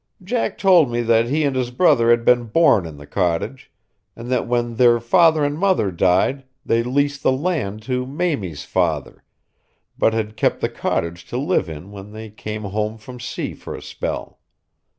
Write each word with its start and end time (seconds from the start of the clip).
Jack 0.23 0.57
told 0.57 0.89
me 0.91 1.01
that 1.01 1.27
he 1.27 1.43
and 1.43 1.55
his 1.55 1.69
brother 1.69 2.09
had 2.09 2.25
been 2.25 2.45
born 2.45 2.87
in 2.87 2.97
the 2.97 3.05
cottage, 3.05 3.71
and 4.15 4.31
that 4.31 4.47
when 4.47 4.73
their 4.77 4.99
father 4.99 5.43
and 5.45 5.59
mother 5.59 5.91
died 5.91 6.43
they 6.65 6.81
leased 6.81 7.21
the 7.21 7.31
land 7.31 7.83
to 7.83 8.07
Mamie's 8.07 8.63
father, 8.63 9.23
but 9.99 10.11
had 10.15 10.35
kept 10.37 10.59
the 10.59 10.69
cottage 10.69 11.23
to 11.27 11.37
live 11.37 11.69
in 11.69 11.91
when 11.91 12.13
they 12.13 12.31
came 12.31 12.63
home 12.63 12.97
from 12.97 13.19
sea 13.19 13.53
for 13.53 13.75
a 13.75 13.81
spell. 13.83 14.39